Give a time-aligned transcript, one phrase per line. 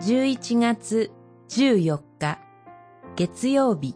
[0.00, 1.12] 11月
[1.48, 2.40] 14日
[3.14, 3.94] 月曜日。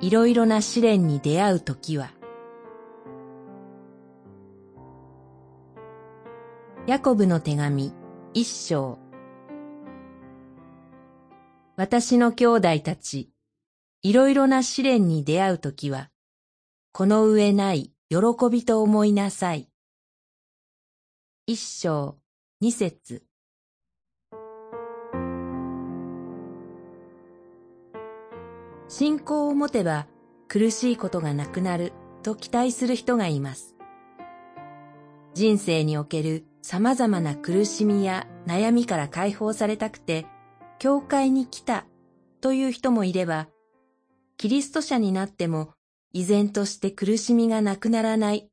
[0.00, 2.12] いろいろな試練に出会うときは
[6.86, 7.92] ヤコブの手紙
[8.34, 9.00] 一章。
[11.74, 13.32] 私の兄弟たち、
[14.02, 16.10] いろいろな試練に出会うときは、
[16.92, 18.16] この上ない喜
[18.48, 19.68] びと思いなさい。
[21.46, 22.16] 一章
[22.60, 23.25] 二節。
[28.88, 30.06] 信仰を持てば
[30.48, 31.92] 苦しいことがなくなる
[32.22, 33.74] と期待する人がいます。
[35.34, 40.26] 人生における様々な苦しみや悩みから解放されたくて、
[40.78, 41.86] 教会に来た
[42.40, 43.48] という人もいれば、
[44.36, 45.74] キリスト者になっても
[46.12, 48.48] 依然として苦しみがなくならない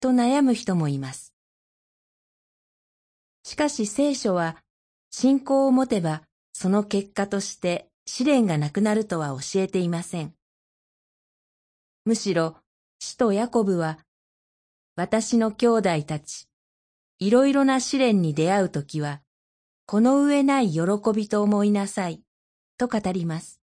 [0.00, 1.34] と悩む人もいます。
[3.42, 4.56] しかし聖書は
[5.10, 10.34] 信仰を持てばその結果として試練がなくなるとは教えていません。
[12.04, 12.56] むしろ、
[13.00, 13.98] 使徒ヤコブは、
[14.94, 16.48] 私の兄弟たち、
[17.18, 19.22] いろいろな試練に出会うときは、
[19.86, 20.82] この上ない喜
[21.14, 22.22] びと思いなさい、
[22.78, 23.60] と語ります。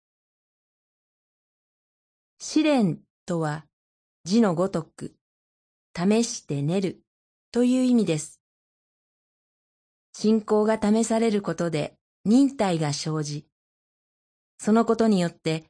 [2.39, 3.65] 試練とは、
[4.23, 5.15] 字のごとく、
[5.93, 7.01] 試して練る
[7.51, 8.39] という意味です。
[10.13, 13.48] 信仰が試されることで忍耐が生じ、
[14.59, 15.63] そのことによって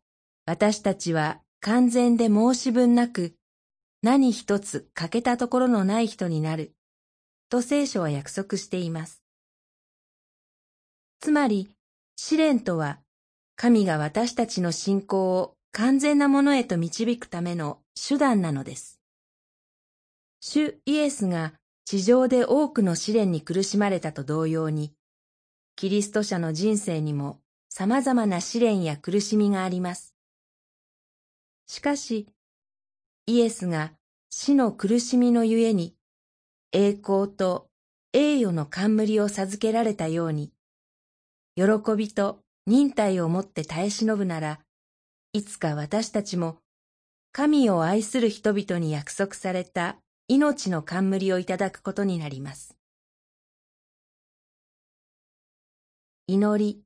[0.45, 3.35] 私たちは完全で申し分なく
[4.01, 6.73] 何一つ欠けたところのない人になる
[7.49, 9.21] と聖書は約束しています。
[11.19, 11.69] つまり
[12.15, 12.99] 試練とは
[13.55, 18.99] 神が私たちの信仰を完全なものへと導くための手段なのです。
[20.39, 21.53] 主イエスが
[21.85, 24.93] 地上で多くの試練に苦しまれたと同様に、
[25.75, 30.15] キリスト者の人生にも様々な試練や苦しみがあります。
[31.67, 32.27] しかし、
[33.27, 33.93] イエスが
[34.29, 35.95] 死の苦しみのゆえに、
[36.71, 37.69] 栄光と
[38.11, 40.51] 栄誉の冠を授けられたように、
[41.55, 41.65] 喜
[41.95, 44.59] びと忍耐をもって耐え忍ぶなら、
[45.33, 46.57] いつか私たちも
[47.31, 49.97] 神を愛する人々に約束された
[50.27, 52.75] 命の冠をいただくことになります。
[56.25, 56.83] 祈り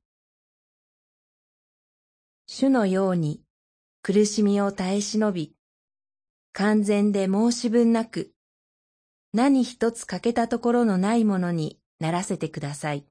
[2.55, 3.41] 主のように
[4.03, 5.55] 苦しみを耐え忍び、
[6.51, 8.31] 完全で申し分なく、
[9.33, 13.07] 何一つ欠けたところのないものにならせてください。